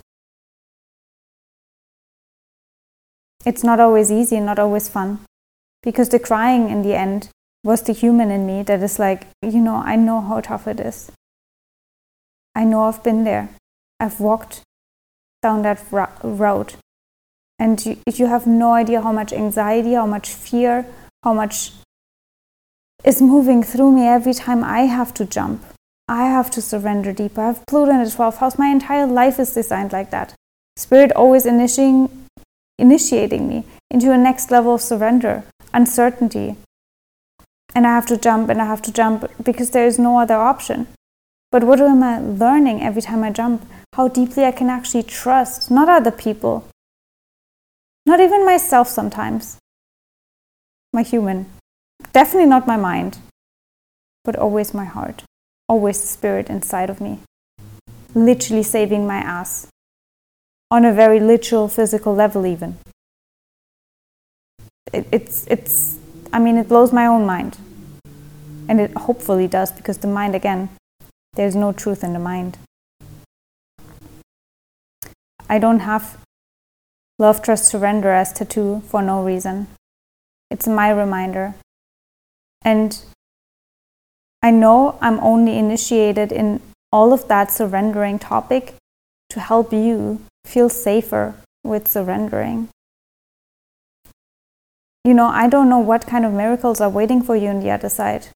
It's 3.45 3.65
not 3.65 3.81
always 3.81 4.13
easy 4.13 4.37
and 4.37 4.47
not 4.47 4.59
always 4.59 4.89
fun 4.89 5.21
because 5.83 6.11
the 6.11 6.19
crying 6.19 6.69
in 6.69 6.83
the 6.83 6.95
end 6.95 7.31
was 7.67 7.83
the 7.83 7.93
human 7.93 8.31
in 8.31 8.47
me 8.47 8.63
that 8.63 8.81
is 8.81 8.99
like, 9.01 9.27
you 9.43 9.61
know, 9.61 9.77
I 9.85 9.97
know 9.97 10.21
how 10.21 10.41
tough 10.41 10.69
it 10.69 10.79
is. 10.79 11.11
I 12.55 12.63
know 12.65 12.85
I've 12.85 13.03
been 13.03 13.25
there. 13.25 13.49
I've 13.99 14.21
walked 14.21 14.63
down 15.43 15.63
that 15.63 15.83
road. 16.23 16.75
And 17.59 17.85
you, 17.85 17.97
you 18.07 18.27
have 18.27 18.47
no 18.47 18.73
idea 18.73 19.03
how 19.03 19.11
much 19.11 19.33
anxiety, 19.33 19.95
how 19.95 20.07
much 20.07 20.29
fear, 20.29 20.87
how 21.25 21.35
much 21.35 21.73
is 23.05 23.21
moving 23.21 23.65
through 23.65 23.91
me 23.91 24.07
every 24.07 24.35
time 24.35 24.63
I 24.63 24.83
have 24.83 25.13
to 25.15 25.25
jump. 25.25 25.65
I 26.09 26.27
have 26.27 26.53
to 26.53 26.63
surrender 26.63 27.13
deeper. 27.13 27.41
I 27.41 27.47
have 27.47 27.67
Pluto 27.67 27.91
in 27.91 27.99
the 27.99 28.11
12th 28.11 28.37
house. 28.37 28.59
My 28.59 28.69
entire 28.69 29.07
life 29.07 29.41
is 29.41 29.53
designed 29.53 29.93
like 29.93 30.11
that. 30.13 30.35
Spirit 30.77 31.11
always 31.13 31.45
initiating, 31.45 32.29
initiating 32.79 33.49
me 33.49 33.65
into 33.91 34.13
a 34.13 34.19
next 34.19 34.53
level 34.53 34.75
of 34.75 34.81
surrender, 34.81 35.43
uncertainty. 35.75 36.57
And 37.77 37.87
I 37.87 37.91
have 37.91 38.07
to 38.07 38.17
jump 38.17 38.49
and 38.49 38.63
I 38.63 38.65
have 38.65 38.81
to 38.83 38.93
jump 38.93 39.31
because 39.45 39.73
there 39.73 39.87
is 39.87 39.99
no 39.99 40.19
other 40.19 40.37
option. 40.37 40.87
But 41.53 41.63
what 41.63 41.79
am 41.79 42.03
I 42.03 42.19
learning 42.19 42.81
every 42.83 43.03
time 43.03 43.23
I 43.23 43.31
jump? 43.31 43.69
How 43.95 44.09
deeply 44.09 44.47
I 44.47 44.53
can 44.53 44.71
actually 44.71 45.03
trust 45.03 45.71
not 45.71 45.87
other 45.87 46.11
people, 46.11 46.67
not 48.07 48.19
even 48.19 48.47
myself 48.47 48.89
sometimes, 48.89 49.59
my 50.95 51.03
human. 51.03 51.51
Definitely 52.15 52.49
not 52.49 52.67
my 52.67 52.79
mind, 52.79 53.19
but 54.25 54.37
always 54.37 54.73
my 54.73 54.87
heart, 54.87 55.25
always 55.69 56.01
the 56.01 56.07
spirit 56.07 56.49
inside 56.49 56.89
of 56.89 57.03
me. 57.03 57.21
Literally 58.15 58.63
saving 58.63 59.07
my 59.07 59.19
ass 59.19 59.67
on 60.71 60.87
a 60.87 60.95
very 60.95 61.21
literal 61.21 61.69
physical 61.69 62.15
level, 62.15 62.47
even. 62.47 62.79
It, 64.95 65.07
it's, 65.13 65.47
it's, 65.49 65.99
I 66.33 66.39
mean, 66.39 66.57
it 66.57 66.69
blows 66.69 66.91
my 66.91 67.07
own 67.07 67.27
mind. 67.27 67.59
And 68.69 68.81
it 68.81 68.93
hopefully 68.97 69.47
does 69.47 69.73
because 69.73 69.99
the 69.99 70.09
mind, 70.09 70.35
again, 70.35 70.71
there's 71.35 71.55
no 71.55 71.73
truth 71.73 72.03
in 72.03 72.13
the 72.13 72.19
mind. 72.19 72.59
I 75.49 75.59
don't 75.59 75.81
have 75.81 76.19
love, 77.19 77.43
trust, 77.43 77.67
surrender 77.67 78.11
as 78.11 78.33
tattoo 78.33 78.83
for 78.89 79.03
no 79.03 79.23
reason. 79.23 79.69
It's 80.51 80.67
my 80.67 80.91
reminder. 80.91 81.55
And 82.63 83.01
I 84.43 84.51
know 84.51 84.99
I'm 85.01 85.21
only 85.21 85.57
initiated 85.57 86.33
in 86.33 86.61
all 86.93 87.13
of 87.13 87.29
that 87.29 87.51
surrendering 87.51 88.19
topic 88.19 88.75
to 89.31 89.41
help 89.41 89.73
you 89.73 90.21
feel 90.45 90.69
safer 90.69 91.35
with 91.63 91.89
surrendering. 91.89 92.69
You 95.05 95.15
know, 95.15 95.27
I 95.27 95.49
don't 95.49 95.69
know 95.69 95.79
what 95.79 96.07
kind 96.07 96.25
of 96.25 96.33
miracles 96.33 96.81
are 96.81 96.91
waiting 96.91 97.23
for 97.23 97.37
you 97.37 97.49
on 97.49 97.61
the 97.61 97.71
other 97.71 97.89
side. 97.89 98.29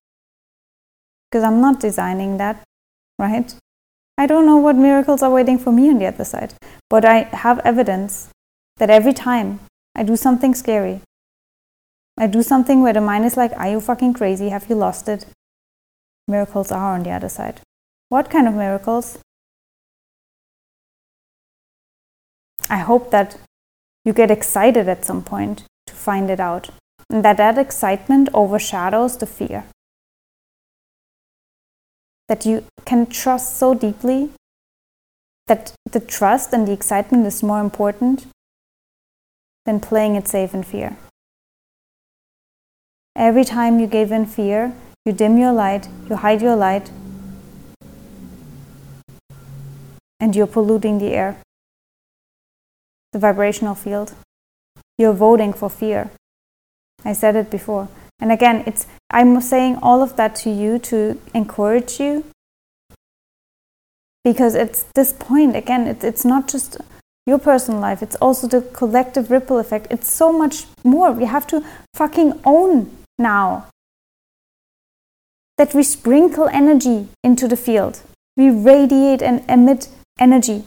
Because 1.31 1.43
I'm 1.45 1.61
not 1.61 1.79
designing 1.79 2.37
that, 2.37 2.61
right? 3.17 3.55
I 4.17 4.27
don't 4.27 4.45
know 4.45 4.57
what 4.57 4.75
miracles 4.75 5.23
are 5.23 5.31
waiting 5.31 5.57
for 5.57 5.71
me 5.71 5.89
on 5.89 5.97
the 5.97 6.05
other 6.05 6.25
side. 6.25 6.53
But 6.89 7.05
I 7.05 7.23
have 7.31 7.59
evidence 7.59 8.27
that 8.77 8.89
every 8.89 9.13
time 9.13 9.61
I 9.95 10.03
do 10.03 10.17
something 10.17 10.53
scary, 10.53 11.01
I 12.17 12.27
do 12.27 12.43
something 12.43 12.81
where 12.81 12.93
the 12.93 13.01
mind 13.01 13.25
is 13.25 13.37
like, 13.37 13.53
Are 13.53 13.69
you 13.69 13.79
fucking 13.79 14.13
crazy? 14.13 14.49
Have 14.49 14.69
you 14.69 14.75
lost 14.75 15.07
it? 15.07 15.25
Miracles 16.27 16.71
are 16.71 16.93
on 16.93 17.03
the 17.03 17.11
other 17.11 17.29
side. 17.29 17.61
What 18.09 18.29
kind 18.29 18.47
of 18.47 18.53
miracles? 18.53 19.17
I 22.69 22.77
hope 22.77 23.09
that 23.11 23.37
you 24.03 24.13
get 24.13 24.31
excited 24.31 24.89
at 24.89 25.05
some 25.05 25.23
point 25.23 25.63
to 25.87 25.93
find 25.93 26.29
it 26.29 26.39
out, 26.39 26.69
and 27.09 27.23
that 27.23 27.37
that 27.37 27.57
excitement 27.57 28.29
overshadows 28.33 29.17
the 29.17 29.25
fear. 29.25 29.65
That 32.27 32.45
you 32.45 32.65
can 32.85 33.05
trust 33.05 33.57
so 33.57 33.73
deeply 33.73 34.29
that 35.47 35.73
the 35.91 35.99
trust 35.99 36.53
and 36.53 36.67
the 36.67 36.71
excitement 36.71 37.25
is 37.25 37.43
more 37.43 37.59
important 37.59 38.27
than 39.65 39.79
playing 39.79 40.15
it 40.15 40.27
safe 40.27 40.53
in 40.53 40.63
fear. 40.63 40.97
Every 43.15 43.43
time 43.43 43.79
you 43.79 43.87
give 43.87 44.11
in 44.11 44.25
fear, 44.25 44.73
you 45.05 45.11
dim 45.11 45.37
your 45.37 45.51
light, 45.51 45.89
you 46.09 46.15
hide 46.15 46.41
your 46.41 46.55
light, 46.55 46.89
and 50.19 50.35
you're 50.35 50.47
polluting 50.47 50.99
the 50.99 51.13
air, 51.13 51.41
the 53.11 53.19
vibrational 53.19 53.75
field. 53.75 54.13
You're 54.97 55.13
voting 55.13 55.51
for 55.51 55.69
fear. 55.69 56.11
I 57.03 57.13
said 57.13 57.35
it 57.35 57.49
before. 57.49 57.89
And 58.21 58.31
again, 58.31 58.63
it's 58.65 58.87
I'm 59.09 59.41
saying 59.41 59.79
all 59.81 60.01
of 60.01 60.15
that 60.15 60.35
to 60.43 60.49
you 60.49 60.79
to 60.79 61.19
encourage 61.33 61.99
you 61.99 62.23
because 64.23 64.55
it's 64.55 64.85
this 64.93 65.13
point 65.13 65.55
again 65.55 65.87
it's, 65.87 66.03
it's 66.03 66.23
not 66.23 66.47
just 66.47 66.77
your 67.25 67.39
personal 67.39 67.81
life 67.81 68.03
it's 68.03 68.15
also 68.17 68.47
the 68.47 68.61
collective 68.61 69.31
ripple 69.31 69.57
effect 69.57 69.87
it's 69.89 70.07
so 70.07 70.31
much 70.31 70.65
more 70.83 71.11
we 71.11 71.25
have 71.25 71.47
to 71.47 71.65
fucking 71.95 72.39
own 72.45 72.95
now 73.17 73.65
that 75.61 75.75
we 75.75 75.83
sprinkle 75.83 76.47
energy 76.47 77.07
into 77.23 77.47
the 77.47 77.55
field. 77.55 78.01
We 78.35 78.49
radiate 78.49 79.21
and 79.21 79.43
emit 79.47 79.89
energy. 80.19 80.63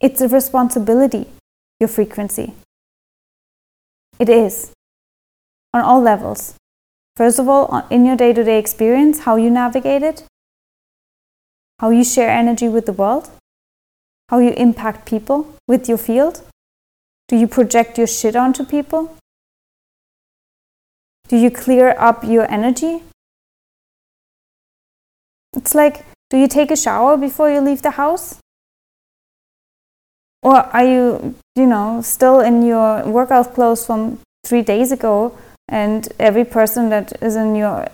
It's 0.00 0.20
a 0.20 0.28
responsibility, 0.28 1.26
your 1.80 1.88
frequency. 1.88 2.54
It 4.20 4.28
is 4.28 4.70
on 5.72 5.82
all 5.82 6.00
levels. 6.00 6.54
First 7.16 7.38
of 7.38 7.48
all, 7.48 7.86
in 7.90 8.04
your 8.04 8.16
day 8.16 8.32
to 8.32 8.42
day 8.42 8.58
experience, 8.58 9.20
how 9.20 9.36
you 9.36 9.50
navigate 9.50 10.02
it, 10.02 10.24
how 11.78 11.90
you 11.90 12.04
share 12.04 12.30
energy 12.30 12.68
with 12.68 12.86
the 12.86 12.92
world, 12.92 13.30
how 14.28 14.38
you 14.38 14.50
impact 14.52 15.06
people 15.06 15.54
with 15.68 15.88
your 15.88 15.98
field. 15.98 16.42
Do 17.28 17.36
you 17.36 17.46
project 17.46 17.98
your 17.98 18.06
shit 18.06 18.36
onto 18.36 18.64
people? 18.64 19.16
Do 21.28 21.36
you 21.36 21.50
clear 21.50 21.94
up 21.98 22.24
your 22.24 22.50
energy? 22.50 23.02
It's 25.54 25.74
like, 25.74 26.04
do 26.30 26.36
you 26.36 26.48
take 26.48 26.70
a 26.70 26.76
shower 26.76 27.16
before 27.16 27.50
you 27.50 27.60
leave 27.60 27.82
the 27.82 27.92
house? 27.92 28.38
Or 30.42 30.56
are 30.56 30.84
you, 30.84 31.34
you 31.54 31.66
know, 31.66 32.00
still 32.02 32.40
in 32.40 32.64
your 32.64 33.04
workout 33.04 33.54
clothes 33.54 33.84
from 33.84 34.20
three 34.44 34.62
days 34.62 34.90
ago 34.90 35.36
and 35.70 36.08
every 36.18 36.44
person 36.44 36.90
that 36.90 37.12
is 37.22 37.36
in 37.36 37.54
your 37.54 37.86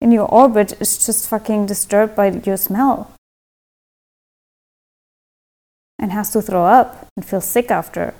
in 0.00 0.12
your 0.12 0.28
orbit 0.28 0.80
is 0.80 1.04
just 1.04 1.28
fucking 1.28 1.66
disturbed 1.66 2.14
by 2.14 2.28
your 2.28 2.56
smell 2.56 3.10
and 5.98 6.12
has 6.12 6.30
to 6.30 6.40
throw 6.40 6.64
up 6.64 7.06
and 7.16 7.26
feel 7.26 7.40
sick 7.40 7.70
after. 7.70 8.14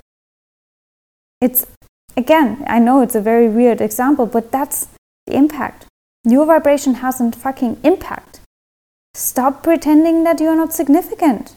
It's 1.39 1.65
Again, 2.17 2.63
I 2.67 2.79
know 2.79 3.01
it's 3.01 3.15
a 3.15 3.21
very 3.21 3.47
weird 3.47 3.79
example, 3.79 4.25
but 4.25 4.51
that's 4.51 4.87
the 5.27 5.35
impact. 5.35 5.85
Your 6.25 6.45
vibration 6.45 6.95
hasn't 6.95 7.35
fucking 7.35 7.79
impact. 7.83 8.41
Stop 9.13 9.63
pretending 9.63 10.23
that 10.25 10.39
you're 10.39 10.55
not 10.55 10.73
significant. 10.73 11.55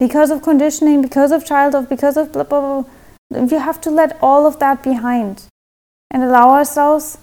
Because 0.00 0.30
of 0.30 0.42
conditioning, 0.42 1.00
because 1.00 1.30
of 1.30 1.46
childhood, 1.46 1.88
because 1.88 2.16
of 2.16 2.32
blah, 2.32 2.42
blah, 2.42 2.82
blah. 3.30 3.44
you 3.44 3.58
have 3.60 3.80
to 3.82 3.90
let 3.90 4.18
all 4.20 4.46
of 4.46 4.58
that 4.58 4.82
behind 4.82 5.46
and 6.14 6.22
allow 6.22 6.48
ourselves 6.50 7.18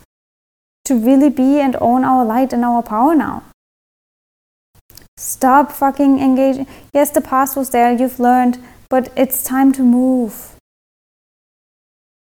to 0.86 0.96
really 0.96 1.30
be 1.30 1.60
and 1.60 1.76
own 1.82 2.04
our 2.04 2.24
light 2.24 2.54
and 2.54 2.64
our 2.64 2.84
power 2.84 3.16
now. 3.16 3.44
Stop 5.18 5.72
fucking 5.72 6.20
engaging. 6.20 6.68
Yes, 6.94 7.10
the 7.10 7.22
past 7.22 7.56
was 7.56 7.72
there, 7.72 7.92
you've 7.92 8.20
learned, 8.20 8.60
but 8.90 9.12
it's 9.16 9.44
time 9.44 9.72
to 9.72 9.82
move. 9.82 10.56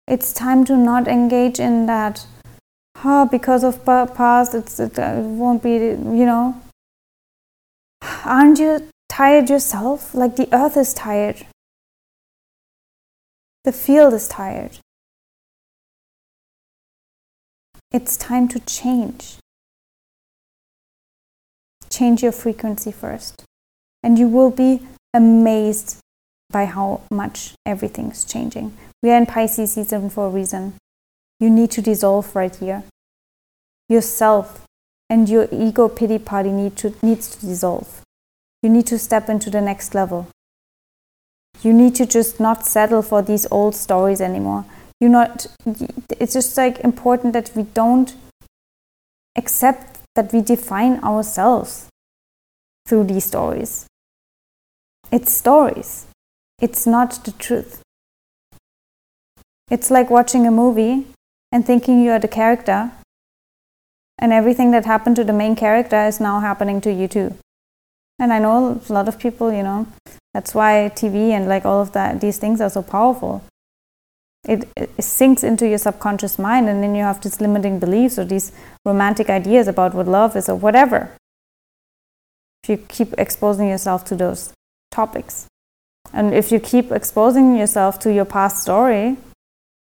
It's 0.08 0.34
time 0.34 0.65
to 0.65 0.77
not 0.77 1.08
engage 1.08 1.60
in 1.60 1.86
that 1.86 2.25
oh, 3.03 3.25
because 3.25 3.63
of 3.63 3.84
past, 3.86 4.55
it's, 4.55 4.79
it, 4.79 4.98
uh, 4.98 5.15
it 5.17 5.24
won't 5.24 5.63
be, 5.63 5.74
you 5.74 6.25
know. 6.25 6.62
Aren't 8.25 8.60
you 8.60 8.88
tired 9.10 9.50
yourself? 9.50 10.13
Like 10.13 10.36
the 10.36 10.48
earth 10.53 10.77
is 10.77 10.93
tired. 10.93 11.46
The 13.63 13.72
field 13.72 14.13
is 14.13 14.27
tired. 14.27 14.79
It's 17.94 18.18
time 18.18 18.48
to 18.48 18.60
change. 18.60 19.36
Change 21.92 22.24
your 22.24 22.32
frequency 22.32 22.92
first, 22.92 23.44
and 24.02 24.18
you 24.18 24.28
will 24.28 24.50
be 24.50 24.82
amazed 25.14 26.00
by 26.50 26.66
how 26.66 27.02
much 27.12 27.54
everything's 27.68 28.26
changing. 28.26 28.76
We 29.04 29.12
are 29.12 29.18
in 29.18 29.28
Pisces 29.28 29.74
season 29.74 30.10
for 30.10 30.26
a 30.26 30.32
reason. 30.32 30.74
You 31.40 31.52
need 31.52 31.70
to 31.72 31.84
dissolve 31.84 32.36
right 32.36 32.56
here. 32.56 32.84
Yourself 33.88 34.66
and 35.08 35.30
your 35.30 35.48
ego 35.52 35.88
pity 35.88 36.18
party 36.18 36.50
need 36.50 36.76
to, 36.78 36.96
needs 37.04 37.36
to 37.36 37.46
dissolve. 37.46 38.02
You 38.64 38.70
need 38.70 38.88
to 38.88 38.98
step 38.98 39.30
into 39.30 39.52
the 39.52 39.62
next 39.62 39.94
level. 39.94 40.28
You 41.62 41.74
need 41.74 41.94
to 41.96 42.08
just 42.08 42.40
not 42.40 42.66
settle 42.66 43.04
for 43.04 43.22
these 43.22 43.46
old 43.52 43.76
stories 43.76 44.20
anymore. 44.20 44.66
You 45.03 45.10
not 45.10 45.48
it's 46.17 46.33
just 46.33 46.55
like 46.55 46.79
important 46.79 47.33
that 47.33 47.51
we 47.57 47.63
don't 47.63 48.15
accept 49.36 50.00
that 50.15 50.31
we 50.31 50.39
define 50.39 51.03
ourselves 51.03 51.89
through 52.88 53.03
these 53.12 53.25
stories. 53.25 53.86
It's 55.12 55.33
stories. 55.33 56.05
It's 56.62 56.88
not 56.88 57.25
the 57.25 57.33
truth. 57.33 57.81
It's 59.69 59.91
like 59.91 60.10
watching 60.10 60.48
a 60.48 60.51
movie 60.51 61.05
and 61.51 61.65
thinking 61.65 62.01
you 62.01 62.12
are 62.12 62.19
the 62.19 62.29
character, 62.39 62.91
and 64.17 64.31
everything 64.31 64.72
that 64.72 64.86
happened 64.86 65.17
to 65.17 65.25
the 65.25 65.39
main 65.43 65.57
character 65.57 66.05
is 66.05 66.22
now 66.22 66.39
happening 66.39 66.79
to 66.79 66.93
you 66.93 67.10
too. 67.10 67.36
And 68.19 68.31
I 68.31 68.39
know 68.39 68.81
a 68.89 68.93
lot 68.93 69.10
of 69.10 69.19
people, 69.19 69.51
you 69.51 69.63
know, 69.63 69.86
that's 70.33 70.55
why 70.55 70.89
TV 70.95 71.31
and 71.31 71.50
like 71.50 71.65
all 71.65 71.81
of 71.81 71.91
that, 71.91 72.22
these 72.22 72.38
things 72.38 72.62
are 72.62 72.69
so 72.69 72.81
powerful. 72.81 73.43
It, 74.48 74.68
it 74.76 75.02
sinks 75.02 75.44
into 75.44 75.68
your 75.68 75.78
subconscious 75.78 76.38
mind, 76.38 76.68
and 76.68 76.84
then 76.84 76.96
you 76.96 77.04
have 77.04 77.22
these 77.22 77.40
limiting 77.40 77.80
beliefs 77.80 78.20
or 78.20 78.26
these 78.26 78.52
romantic 78.86 79.30
ideas 79.30 79.68
about 79.68 79.94
what 79.94 80.08
love 80.08 80.36
is 80.36 80.50
or 80.50 80.56
whatever. 80.56 81.12
If 82.64 82.70
you 82.70 82.78
keep 82.78 83.14
exposing 83.18 83.70
yourself 83.70 84.04
to 84.06 84.16
those 84.16 84.54
topics. 84.92 85.48
And 86.12 86.34
if 86.34 86.52
you 86.52 86.60
keep 86.60 86.92
exposing 86.92 87.56
yourself 87.56 88.00
to 88.00 88.14
your 88.14 88.26
past 88.26 88.62
story, 88.62 89.18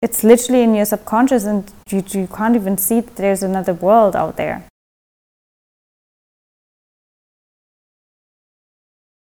it's 0.02 0.24
literally 0.24 0.62
in 0.62 0.75
your 0.75 0.86
subconscious 0.86 1.46
and 1.46 1.72
you, 1.90 2.04
you 2.10 2.28
can't 2.28 2.56
even 2.56 2.77
see 2.77 3.01
that 3.01 3.16
there's 3.16 3.44
another 3.44 3.74
world 3.74 4.16
out 4.16 4.38
there. 4.38 4.64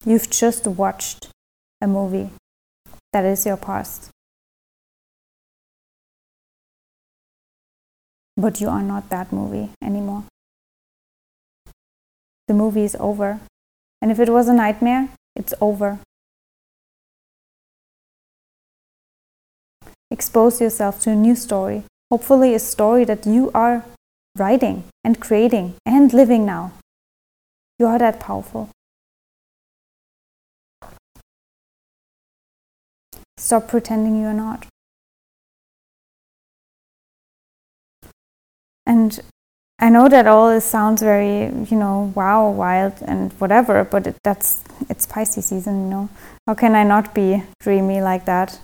You've 0.04 0.28
just 0.28 0.66
watched 0.66 1.28
a 1.80 1.86
movie 1.86 2.30
that 3.12 3.24
is 3.24 3.46
your 3.46 3.56
past. 3.56 4.10
But 8.36 8.60
you 8.60 8.68
are 8.68 8.82
not 8.82 9.10
that 9.10 9.32
movie 9.32 9.70
anymore. 9.82 10.24
The 12.48 12.54
movie 12.54 12.84
is 12.84 12.96
over. 12.98 13.40
And 14.00 14.10
if 14.10 14.18
it 14.18 14.28
was 14.28 14.48
a 14.48 14.54
nightmare, 14.54 15.08
it's 15.36 15.54
over. 15.60 15.98
expose 20.12 20.60
yourself 20.60 21.00
to 21.00 21.10
a 21.10 21.14
new 21.14 21.34
story, 21.34 21.82
hopefully, 22.10 22.54
a 22.54 22.58
story 22.58 23.04
that 23.04 23.26
you 23.26 23.50
are 23.54 23.84
writing 24.36 24.84
and 25.02 25.18
creating 25.18 25.74
and 25.86 26.12
living 26.12 26.44
now. 26.44 26.72
You 27.78 27.86
are 27.86 27.98
that 27.98 28.20
powerful. 28.20 28.68
Stop 33.38 33.66
pretending 33.68 34.20
you're 34.20 34.34
not. 34.34 34.71
And 38.86 39.20
I 39.78 39.88
know 39.88 40.08
that 40.08 40.26
all 40.26 40.50
this 40.50 40.64
sounds 40.64 41.02
very, 41.02 41.46
you 41.70 41.76
know, 41.76 42.12
wow, 42.14 42.48
wild 42.50 42.94
and 43.02 43.32
whatever, 43.34 43.84
but 43.84 44.06
it, 44.06 44.16
that's 44.22 44.62
it's 44.88 45.06
Pisces 45.06 45.46
season, 45.46 45.84
you 45.84 45.90
know. 45.90 46.08
How 46.46 46.54
can 46.54 46.74
I 46.74 46.84
not 46.84 47.14
be 47.14 47.42
dreamy 47.60 48.00
like 48.00 48.24
that? 48.26 48.60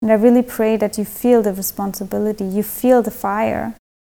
And 0.00 0.10
I 0.10 0.14
really 0.14 0.42
pray 0.42 0.76
that 0.76 0.98
you 0.98 1.04
feel 1.04 1.42
the 1.42 1.52
responsibility, 1.52 2.44
you 2.44 2.62
feel 2.62 3.02
the 3.02 3.10
fire, 3.10 3.74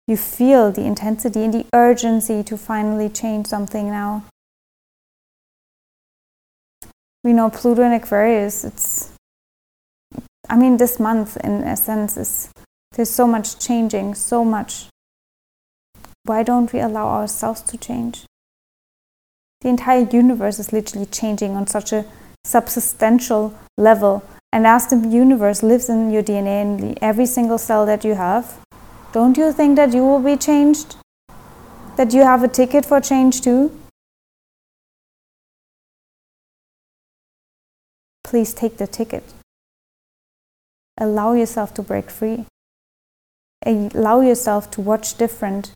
you 0.07 0.17
feel 0.17 0.71
the 0.73 0.85
intensity 0.85 1.45
and 1.45 1.55
the 1.55 1.67
urgency 1.75 2.43
to 2.45 2.57
finally 2.57 3.09
change 3.09 3.47
something 3.47 3.89
now. 3.91 4.25
We 7.23 7.33
know 7.33 7.49
Pluto 7.49 7.83
and 7.83 7.95
Aquarius, 7.95 8.65
it's, 8.65 9.14
I 10.49 10.57
mean, 10.57 10.77
this 10.77 11.01
month 11.01 11.37
in 11.39 11.63
a 11.65 11.77
sense 11.77 12.17
is, 12.17 12.51
there's 12.93 13.11
so 13.11 13.27
much 13.27 13.59
changing, 13.59 14.15
so 14.15 14.45
much. 14.45 14.87
Why 16.25 16.43
don't 16.43 16.73
we 16.73 16.81
allow 16.81 17.09
ourselves 17.09 17.61
to 17.63 17.77
change? 17.77 18.25
The 19.63 19.69
entire 19.69 20.07
universe 20.11 20.59
is 20.59 20.73
literally 20.73 21.07
changing 21.07 21.57
on 21.57 21.67
such 21.67 21.93
a 21.93 22.05
subsistential 22.47 23.55
level 23.79 24.23
and 24.55 24.69
as 24.69 24.87
the 24.87 24.97
universe 24.97 25.65
lives 25.65 25.89
in 25.89 26.13
your 26.13 26.23
DNA 26.23 26.63
and 26.63 26.99
every 27.03 27.27
single 27.27 27.59
cell 27.59 27.85
that 27.87 28.05
you 28.05 28.15
have, 28.15 28.61
don't 29.13 29.37
you 29.37 29.53
think 29.53 29.75
that 29.75 29.93
you 29.93 30.05
will 30.05 30.21
be 30.21 30.37
changed? 30.37 30.95
That 31.97 32.15
you 32.15 32.23
have 32.23 32.45
a 32.45 32.47
ticket 32.47 32.87
for 32.87 33.01
change 33.01 33.41
too? 33.41 33.77
Please 38.23 38.55
take 38.55 38.77
the 38.77 38.87
ticket. 38.87 39.34
Allow 40.99 41.33
yourself 41.33 41.75
to 41.75 41.83
break 41.83 42.11
free. 42.11 42.47
Allow 43.67 44.21
yourself 44.21 44.71
to 44.73 44.81
watch 44.81 45.17
different 45.17 45.73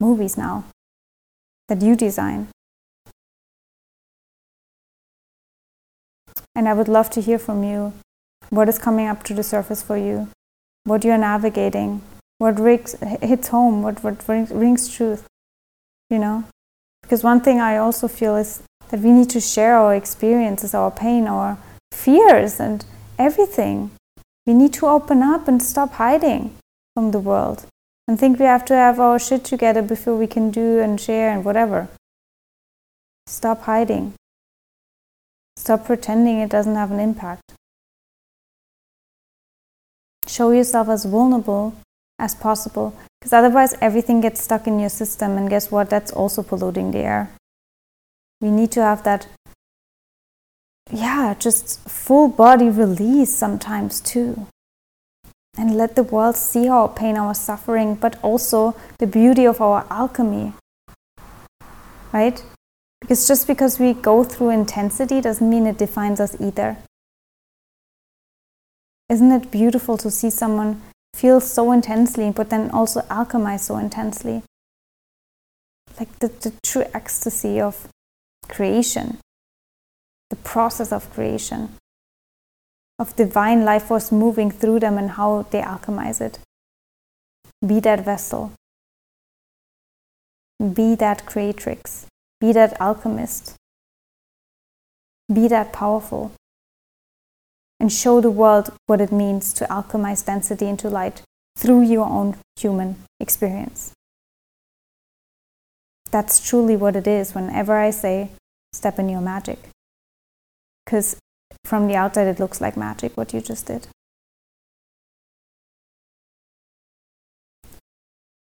movies 0.00 0.36
now 0.36 0.64
that 1.68 1.82
you 1.82 1.94
design. 1.96 2.48
And 6.54 6.68
I 6.68 6.72
would 6.74 6.88
love 6.88 7.08
to 7.10 7.20
hear 7.20 7.38
from 7.38 7.62
you 7.62 7.92
what 8.50 8.68
is 8.68 8.78
coming 8.78 9.06
up 9.06 9.22
to 9.24 9.34
the 9.34 9.42
surface 9.42 9.82
for 9.82 9.96
you, 9.96 10.28
what 10.84 11.04
you're 11.04 11.18
navigating, 11.18 12.02
what 12.38 12.58
rings, 12.58 12.96
hits 13.22 13.48
home, 13.48 13.82
what, 13.82 14.02
what 14.02 14.26
rings 14.26 14.88
truth, 14.88 15.26
you 16.10 16.18
know? 16.18 16.44
Because 17.02 17.22
one 17.22 17.40
thing 17.40 17.60
I 17.60 17.76
also 17.76 18.08
feel 18.08 18.36
is 18.36 18.62
that 18.90 19.00
we 19.00 19.10
need 19.10 19.30
to 19.30 19.40
share 19.40 19.76
our 19.76 19.94
experiences, 19.94 20.74
our 20.74 20.90
pain, 20.90 21.26
our 21.26 21.58
fears, 21.92 22.58
and 22.58 22.84
everything. 23.18 23.90
We 24.48 24.54
need 24.54 24.72
to 24.74 24.86
open 24.86 25.22
up 25.22 25.46
and 25.46 25.62
stop 25.62 25.92
hiding 25.92 26.56
from 26.94 27.10
the 27.10 27.18
world 27.18 27.66
and 28.06 28.18
think 28.18 28.38
we 28.38 28.46
have 28.46 28.64
to 28.64 28.74
have 28.74 28.98
our 28.98 29.18
shit 29.18 29.44
together 29.44 29.82
before 29.82 30.16
we 30.16 30.26
can 30.26 30.50
do 30.50 30.78
and 30.78 30.98
share 30.98 31.28
and 31.30 31.44
whatever. 31.44 31.88
Stop 33.26 33.64
hiding. 33.64 34.14
Stop 35.58 35.84
pretending 35.84 36.38
it 36.38 36.48
doesn't 36.48 36.76
have 36.76 36.90
an 36.90 36.98
impact. 36.98 37.42
Show 40.26 40.52
yourself 40.52 40.88
as 40.88 41.04
vulnerable 41.04 41.74
as 42.18 42.34
possible 42.34 42.94
because 43.20 43.34
otherwise 43.34 43.74
everything 43.82 44.22
gets 44.22 44.42
stuck 44.42 44.66
in 44.66 44.80
your 44.80 44.88
system 44.88 45.36
and 45.36 45.50
guess 45.50 45.70
what 45.70 45.90
that's 45.90 46.10
also 46.10 46.42
polluting 46.42 46.90
the 46.92 47.00
air 47.00 47.30
we 48.40 48.50
need 48.50 48.70
to 48.70 48.82
have 48.82 49.02
that 49.02 49.26
yeah 50.92 51.34
just 51.38 51.80
full 51.88 52.28
body 52.28 52.68
release 52.68 53.34
sometimes 53.34 54.00
too. 54.00 54.46
And 55.56 55.76
let 55.76 55.96
the 55.96 56.04
world 56.04 56.36
see 56.36 56.68
our 56.68 56.88
pain 56.88 57.16
our 57.16 57.34
suffering 57.34 57.94
but 57.94 58.18
also 58.22 58.76
the 58.98 59.06
beauty 59.06 59.44
of 59.44 59.60
our 59.60 59.86
alchemy 59.90 60.52
right? 62.12 62.42
Because 63.00 63.26
just 63.28 63.46
because 63.46 63.78
we 63.78 63.92
go 63.92 64.24
through 64.24 64.50
intensity 64.50 65.20
doesn't 65.20 65.48
mean 65.48 65.66
it 65.66 65.78
defines 65.78 66.20
us 66.20 66.40
either. 66.40 66.76
Isn't 69.08 69.32
it 69.32 69.50
beautiful 69.50 69.96
to 69.98 70.10
see 70.10 70.30
someone 70.30 70.82
feel 71.14 71.40
so 71.40 71.72
intensely, 71.72 72.30
but 72.30 72.50
then 72.50 72.70
also 72.70 73.00
alchemize 73.02 73.60
so 73.60 73.78
intensely? 73.78 74.42
Like 75.98 76.18
the, 76.18 76.28
the 76.28 76.52
true 76.62 76.84
ecstasy 76.92 77.60
of 77.60 77.88
creation, 78.48 79.18
the 80.30 80.36
process 80.36 80.92
of 80.92 81.10
creation, 81.12 81.70
of 82.98 83.16
divine 83.16 83.64
life 83.64 83.84
force 83.84 84.10
moving 84.12 84.50
through 84.50 84.80
them 84.80 84.98
and 84.98 85.12
how 85.12 85.46
they 85.50 85.62
alchemize 85.62 86.20
it. 86.20 86.38
Be 87.66 87.80
that 87.80 88.04
vessel. 88.04 88.52
Be 90.60 90.94
that 90.96 91.24
creatrix. 91.26 92.06
Be 92.40 92.52
that 92.52 92.80
alchemist. 92.80 93.54
Be 95.32 95.48
that 95.48 95.72
powerful. 95.72 96.32
and 97.80 97.92
show 97.92 98.20
the 98.20 98.30
world 98.30 98.72
what 98.86 99.00
it 99.00 99.12
means 99.12 99.52
to 99.54 99.64
alchemize 99.66 100.24
density 100.24 100.66
into 100.66 100.90
light 100.90 101.22
through 101.56 101.82
your 101.82 102.06
own 102.06 102.36
human 102.58 102.96
experience. 103.20 103.92
That's 106.10 106.40
truly 106.46 106.76
what 106.76 106.96
it 106.96 107.06
is 107.06 107.34
whenever 107.34 107.76
I 107.76 107.90
say, 107.90 108.30
step 108.72 108.98
in 108.98 109.08
your 109.08 109.20
magic. 109.20 109.68
Because 110.88 111.18
from 111.66 111.86
the 111.86 111.96
outside, 111.96 112.28
it 112.28 112.40
looks 112.40 112.62
like 112.62 112.74
magic 112.74 113.14
what 113.14 113.34
you 113.34 113.42
just 113.42 113.66
did. 113.66 113.88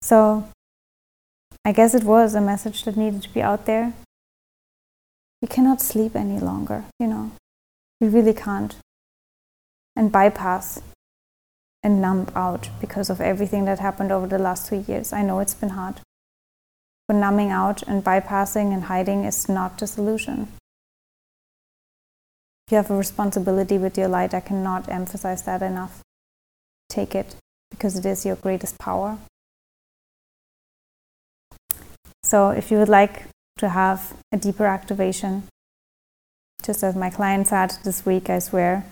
So, 0.00 0.48
I 1.62 1.72
guess 1.72 1.94
it 1.94 2.04
was 2.04 2.34
a 2.34 2.40
message 2.40 2.84
that 2.84 2.96
needed 2.96 3.20
to 3.24 3.28
be 3.34 3.42
out 3.42 3.66
there. 3.66 3.92
We 5.42 5.48
cannot 5.48 5.82
sleep 5.82 6.16
any 6.16 6.40
longer, 6.40 6.86
you 6.98 7.06
know. 7.06 7.32
We 8.00 8.08
really 8.08 8.32
can't. 8.32 8.76
And 9.94 10.10
bypass 10.10 10.80
and 11.82 12.00
numb 12.00 12.28
out 12.34 12.70
because 12.80 13.10
of 13.10 13.20
everything 13.20 13.66
that 13.66 13.78
happened 13.78 14.10
over 14.10 14.26
the 14.26 14.38
last 14.38 14.66
three 14.66 14.84
years. 14.88 15.12
I 15.12 15.20
know 15.20 15.40
it's 15.40 15.52
been 15.52 15.76
hard. 15.80 16.00
But 17.06 17.16
numbing 17.16 17.50
out 17.50 17.82
and 17.82 18.02
bypassing 18.02 18.72
and 18.72 18.84
hiding 18.84 19.24
is 19.24 19.50
not 19.50 19.76
the 19.76 19.86
solution. 19.86 20.48
You 22.70 22.76
have 22.76 22.90
a 22.90 22.96
responsibility 22.96 23.78
with 23.78 23.98
your 23.98 24.08
light. 24.08 24.34
I 24.34 24.40
cannot 24.40 24.88
emphasize 24.88 25.42
that 25.42 25.62
enough. 25.62 26.00
Take 26.88 27.14
it 27.14 27.36
because 27.70 27.96
it 27.98 28.06
is 28.06 28.24
your 28.24 28.36
greatest 28.36 28.78
power. 28.78 29.18
So, 32.22 32.50
if 32.50 32.70
you 32.70 32.78
would 32.78 32.88
like 32.88 33.24
to 33.58 33.68
have 33.68 34.14
a 34.32 34.36
deeper 34.36 34.66
activation, 34.66 35.44
just 36.62 36.82
as 36.82 36.94
my 36.94 37.10
clients 37.10 37.50
had 37.50 37.76
this 37.84 38.06
week, 38.06 38.30
I 38.30 38.38
swear, 38.38 38.86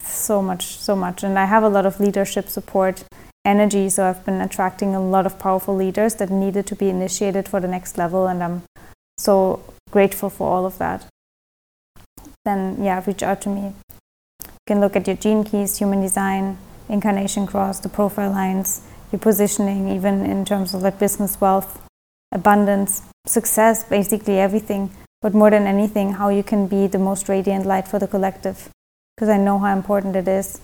so 0.00 0.42
much, 0.42 0.76
so 0.78 0.94
much. 0.94 1.22
And 1.22 1.38
I 1.38 1.46
have 1.46 1.62
a 1.62 1.68
lot 1.68 1.86
of 1.86 1.98
leadership 1.98 2.48
support 2.48 3.04
energy, 3.44 3.88
so 3.88 4.04
I've 4.06 4.24
been 4.24 4.40
attracting 4.40 4.94
a 4.94 5.00
lot 5.00 5.26
of 5.26 5.38
powerful 5.38 5.74
leaders 5.74 6.14
that 6.16 6.30
needed 6.30 6.66
to 6.68 6.76
be 6.76 6.88
initiated 6.88 7.48
for 7.48 7.60
the 7.60 7.68
next 7.68 7.98
level, 7.98 8.26
and 8.26 8.42
I'm 8.42 8.62
so 9.18 9.60
grateful 9.90 10.30
for 10.30 10.48
all 10.48 10.66
of 10.66 10.78
that. 10.78 11.06
Then, 12.44 12.82
yeah, 12.82 13.02
reach 13.06 13.22
out 13.22 13.40
to 13.42 13.48
me. 13.48 13.72
You 14.42 14.66
can 14.66 14.80
look 14.80 14.96
at 14.96 15.06
your 15.06 15.16
gene 15.16 15.44
keys, 15.44 15.78
human 15.78 16.00
design, 16.00 16.58
incarnation 16.88 17.46
cross, 17.46 17.80
the 17.80 17.88
profile 17.88 18.30
lines, 18.30 18.82
your 19.12 19.18
positioning, 19.18 19.88
even 19.88 20.24
in 20.24 20.44
terms 20.44 20.74
of 20.74 20.82
like 20.82 20.98
business 20.98 21.40
wealth, 21.40 21.80
abundance, 22.32 23.02
success, 23.26 23.84
basically 23.84 24.38
everything. 24.38 24.90
But 25.22 25.32
more 25.32 25.50
than 25.50 25.66
anything, 25.66 26.12
how 26.12 26.28
you 26.28 26.42
can 26.42 26.66
be 26.66 26.86
the 26.86 26.98
most 26.98 27.28
radiant 27.28 27.64
light 27.64 27.88
for 27.88 27.98
the 27.98 28.06
collective. 28.06 28.68
Because 29.16 29.30
I 29.30 29.38
know 29.38 29.58
how 29.58 29.72
important 29.74 30.16
it 30.16 30.28
is. 30.28 30.60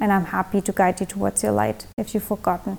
And 0.00 0.10
I'm 0.10 0.24
happy 0.26 0.60
to 0.60 0.72
guide 0.72 0.98
you 0.98 1.06
towards 1.06 1.44
your 1.44 1.52
light 1.52 1.86
if 1.96 2.14
you've 2.14 2.24
forgotten. 2.24 2.78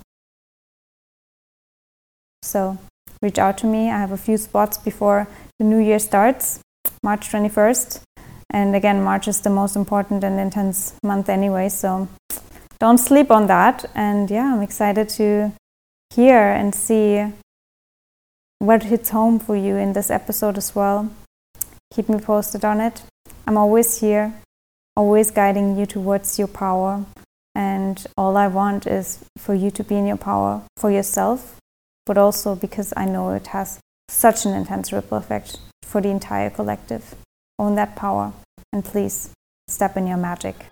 So 2.41 2.77
reach 3.21 3.39
out 3.39 3.57
to 3.59 3.67
me. 3.67 3.89
I 3.89 3.99
have 3.99 4.11
a 4.11 4.17
few 4.17 4.37
spots 4.37 4.77
before 4.77 5.27
the 5.59 5.65
new 5.65 5.79
year 5.79 5.99
starts, 5.99 6.59
March 7.05 7.29
21st. 7.29 8.01
And 8.49 8.75
again, 8.75 9.03
March 9.03 9.27
is 9.27 9.41
the 9.41 9.51
most 9.51 9.75
important 9.75 10.23
and 10.23 10.39
intense 10.39 10.95
month 11.03 11.29
anyway. 11.29 11.69
So 11.69 12.07
don't 12.79 12.97
sleep 12.97 13.29
on 13.29 13.45
that. 13.45 13.85
And 13.93 14.31
yeah, 14.31 14.51
I'm 14.51 14.63
excited 14.63 15.07
to 15.19 15.51
hear 16.15 16.39
and 16.39 16.73
see 16.73 17.31
what 18.57 18.81
hits 18.83 19.11
home 19.11 19.37
for 19.37 19.55
you 19.55 19.75
in 19.75 19.93
this 19.93 20.09
episode 20.09 20.57
as 20.57 20.73
well. 20.73 21.11
Keep 21.93 22.09
me 22.09 22.19
posted 22.19 22.65
on 22.65 22.81
it. 22.81 23.03
I'm 23.45 23.55
always 23.55 23.99
here, 23.99 24.33
always 24.95 25.29
guiding 25.29 25.77
you 25.77 25.85
towards 25.85 26.39
your 26.39 26.47
power. 26.47 27.05
And 27.53 28.03
all 28.17 28.35
I 28.35 28.47
want 28.47 28.87
is 28.87 29.23
for 29.37 29.53
you 29.53 29.69
to 29.77 29.83
be 29.83 29.95
in 29.95 30.07
your 30.07 30.17
power 30.17 30.63
for 30.75 30.89
yourself, 30.89 31.57
but 32.07 32.17
also 32.17 32.55
because 32.55 32.93
I 32.97 33.05
know 33.05 33.29
it 33.29 33.47
has 33.47 33.79
such 34.09 34.45
an 34.45 34.53
intense 34.55 34.91
ripple 34.91 35.19
effect 35.19 35.59
for 35.85 36.01
the 36.01 36.09
entire 36.09 36.49
collective. 36.49 37.15
Own 37.57 37.75
that 37.75 37.95
power 37.95 38.33
and 38.73 38.83
please 38.83 39.29
step 39.67 39.95
in 39.95 40.07
your 40.07 40.17
magic. 40.17 40.65